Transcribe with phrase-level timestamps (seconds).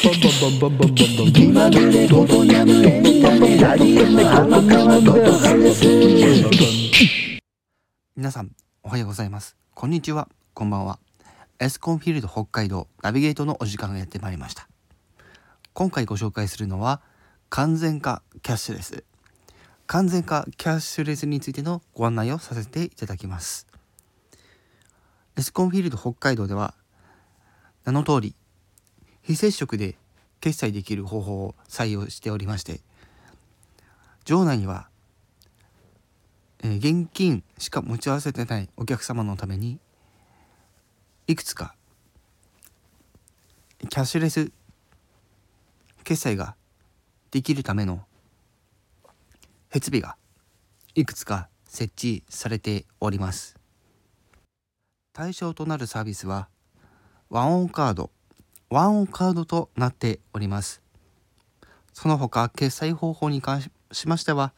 [0.00, 7.40] 気まぐれごとにゃむエンタメラリウム浜川ことはです
[8.14, 8.52] 皆さん
[8.84, 11.00] おはようございますこんにちはこんばんは
[11.58, 14.68] エスコンフィールド北海道ナビゲートのお時間がやってまいりました
[15.72, 17.00] 今回ご紹介するのは
[17.48, 19.02] 完全化キャッシュレス
[19.88, 23.66] 完全化キャッシュレスについてのご案内をさせていただきます
[25.36, 26.74] エスコンフィールド北海道では
[27.84, 28.36] 名の通り
[29.28, 29.94] 非接触で
[30.40, 32.80] 決済できる方法を採用しておりまして
[34.24, 34.88] 場内には、
[36.62, 39.78] えー現金しか持ち合わせてないお客様のために
[41.26, 41.74] いくつか
[43.80, 44.50] キャッシュレス
[46.04, 46.56] 決済が
[47.30, 48.06] できるための
[49.70, 50.16] 設備が
[50.94, 53.56] いくつか設置されております。
[55.12, 56.48] 対象となるサービスは
[57.28, 58.10] ワンオンカード
[58.70, 60.82] ワンオンカードとなっております。
[61.94, 64.52] その他決済方法に関しましては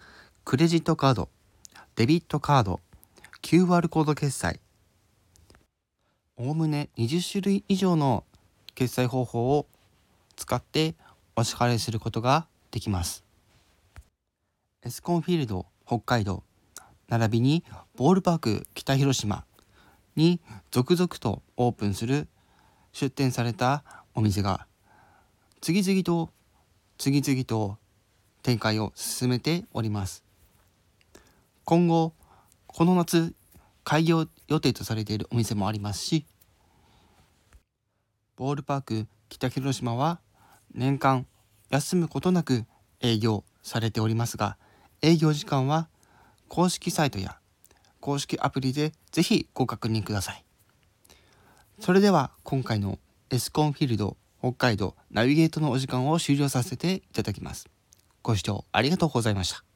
[0.45, 1.29] クレジットカード
[1.95, 2.81] デビットカード
[3.41, 4.61] QR コード決済
[6.37, 8.25] おおむね20種類以上の
[8.75, 9.67] 決済方法を
[10.37, 10.97] 使って
[11.37, 13.25] お支払いすることができます。
[14.83, 16.43] エスコンフィールド北海道
[17.09, 17.65] 並びに
[17.97, 19.45] ボールパーク北広島
[20.17, 22.27] に続々とオープンする
[22.93, 24.67] 出店されたお店が
[25.61, 26.31] 次々と
[26.99, 27.79] 次々と
[28.43, 30.25] 展開を進めております。
[31.65, 32.13] 今後
[32.67, 33.35] この夏
[33.85, 36.27] 開業予定とされているお店もありますし
[38.37, 40.21] ボールパーク北広島は
[40.75, 41.27] 年間
[41.71, 42.65] 休むことなく
[43.01, 44.57] 営業されておりますが
[45.03, 45.89] 営業時間は
[46.49, 47.39] 公式サイトや
[48.01, 50.45] 公式アプリでぜひご確認ください。
[51.81, 52.99] それでは今回の
[53.33, 57.69] エスコンフィールド北海道ナビゲートのお時間を終了させていただきます。
[58.23, 59.70] ご視聴ありがとうございました。